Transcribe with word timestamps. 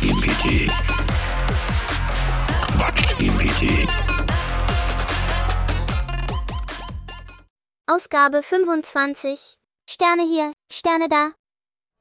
Quatsch 0.00 0.08
GPT. 0.08 0.70
Quatsch 2.76 3.18
GPT. 3.18 3.88
Ausgabe 7.86 8.42
25. 8.42 9.56
Sterne 9.88 10.22
hier, 10.22 10.52
Sterne 10.72 11.08
da. 11.08 11.32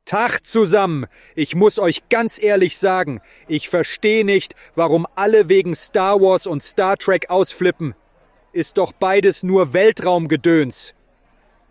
Tag 0.05 0.45
zusammen. 0.45 1.07
Ich 1.35 1.55
muss 1.55 1.77
euch 1.77 2.07
ganz 2.09 2.41
ehrlich 2.41 2.77
sagen, 2.77 3.21
ich 3.47 3.69
verstehe 3.69 4.23
nicht, 4.23 4.55
warum 4.75 5.05
alle 5.15 5.49
wegen 5.49 5.75
Star 5.75 6.21
Wars 6.21 6.47
und 6.47 6.63
Star 6.63 6.97
Trek 6.97 7.29
ausflippen. 7.29 7.95
Ist 8.53 8.77
doch 8.77 8.93
beides 8.93 9.43
nur 9.43 9.73
Weltraumgedöns. 9.73 10.95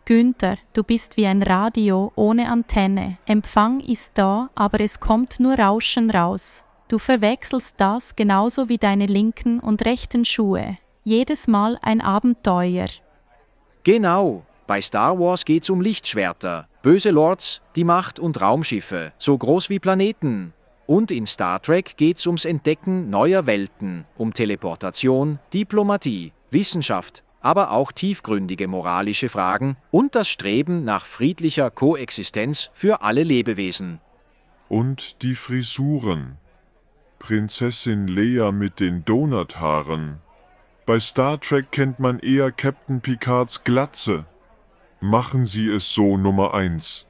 Günther, 0.08 0.56
du 0.72 0.84
bist 0.84 1.18
wie 1.18 1.26
ein 1.26 1.42
Radio 1.42 2.12
ohne 2.14 2.50
Antenne. 2.50 3.18
Empfang 3.26 3.80
ist 3.80 4.12
da, 4.14 4.48
aber 4.54 4.80
es 4.80 5.00
kommt 5.00 5.38
nur 5.38 5.58
Rauschen 5.58 6.10
raus. 6.10 6.64
Du 6.88 6.98
verwechselst 6.98 7.74
das 7.76 8.16
genauso 8.16 8.70
wie 8.70 8.78
deine 8.78 9.04
linken 9.04 9.60
und 9.60 9.84
rechten 9.84 10.24
Schuhe. 10.24 10.78
Jedes 11.04 11.46
Mal 11.46 11.78
ein 11.82 12.00
Abenteuer. 12.00 12.86
Genau, 13.84 14.46
bei 14.66 14.80
Star 14.80 15.20
Wars 15.20 15.44
geht's 15.44 15.68
um 15.68 15.82
Lichtschwerter, 15.82 16.68
böse 16.80 17.10
Lords, 17.10 17.60
die 17.76 17.84
Macht 17.84 18.18
und 18.18 18.40
Raumschiffe, 18.40 19.12
so 19.18 19.36
groß 19.36 19.68
wie 19.68 19.78
Planeten. 19.78 20.54
Und 20.86 21.10
in 21.10 21.26
Star 21.26 21.60
Trek 21.60 21.98
geht's 21.98 22.26
ums 22.26 22.46
Entdecken 22.46 23.10
neuer 23.10 23.44
Welten, 23.44 24.06
um 24.16 24.32
Teleportation, 24.32 25.38
Diplomatie, 25.52 26.32
Wissenschaft, 26.50 27.24
aber 27.40 27.70
auch 27.70 27.92
tiefgründige 27.92 28.68
moralische 28.68 29.28
Fragen 29.28 29.76
und 29.90 30.14
das 30.14 30.28
Streben 30.28 30.84
nach 30.84 31.04
friedlicher 31.04 31.70
Koexistenz 31.70 32.70
für 32.74 33.02
alle 33.02 33.22
Lebewesen. 33.22 34.00
Und 34.68 35.22
die 35.22 35.34
Frisuren. 35.34 36.36
Prinzessin 37.18 38.06
Leia 38.06 38.52
mit 38.52 38.80
den 38.80 39.04
Donuthaaren. 39.04 40.18
Bei 40.86 41.00
Star 41.00 41.40
Trek 41.40 41.70
kennt 41.72 41.98
man 41.98 42.18
eher 42.18 42.52
Captain 42.52 43.00
Picards 43.00 43.64
Glatze. 43.64 44.26
Machen 45.00 45.44
Sie 45.44 45.68
es 45.68 45.92
so 45.92 46.16
Nummer 46.16 46.54
eins. 46.54 47.06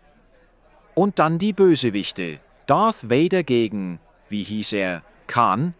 Und 0.94 1.18
dann 1.18 1.38
die 1.38 1.52
Bösewichte. 1.52 2.40
Darth 2.66 3.08
Vader 3.08 3.44
gegen, 3.44 4.00
wie 4.28 4.42
hieß 4.42 4.72
er, 4.72 5.02
Khan? 5.26 5.74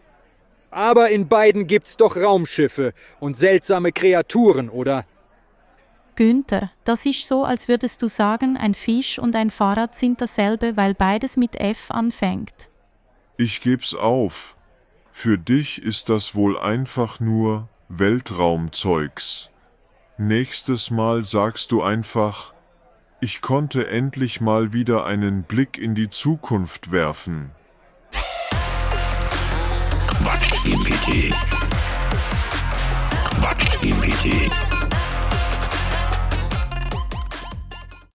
Aber 0.71 1.09
in 1.09 1.27
beiden 1.27 1.67
gibt's 1.67 1.97
doch 1.97 2.15
Raumschiffe 2.15 2.93
und 3.19 3.37
seltsame 3.37 3.91
Kreaturen, 3.91 4.69
oder? 4.69 5.05
Günther, 6.15 6.71
das 6.83 7.05
ist 7.05 7.25
so, 7.25 7.45
als 7.45 7.67
würdest 7.67 8.01
du 8.01 8.09
sagen, 8.09 8.57
ein 8.57 8.73
Fisch 8.73 9.19
und 9.19 9.35
ein 9.35 9.49
Fahrrad 9.49 9.95
sind 9.95 10.21
dasselbe, 10.21 10.75
weil 10.75 10.93
beides 10.93 11.37
mit 11.37 11.55
F 11.55 11.91
anfängt. 11.91 12.69
Ich 13.37 13.61
geb's 13.61 13.95
auf. 13.95 14.57
Für 15.11 15.37
dich 15.37 15.81
ist 15.81 16.09
das 16.09 16.35
wohl 16.35 16.59
einfach 16.59 17.19
nur 17.19 17.69
Weltraumzeugs. 17.87 19.49
Nächstes 20.17 20.91
Mal 20.91 21.23
sagst 21.23 21.71
du 21.71 21.81
einfach, 21.81 22.53
ich 23.21 23.41
konnte 23.41 23.87
endlich 23.87 24.41
mal 24.41 24.73
wieder 24.73 25.05
einen 25.05 25.43
Blick 25.43 25.77
in 25.77 25.95
die 25.95 26.09
Zukunft 26.09 26.91
werfen. 26.91 27.51
Бак 30.25 30.41
и 30.65 30.75
Пяти. 30.83 31.28